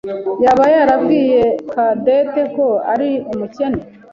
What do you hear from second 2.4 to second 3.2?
ko ari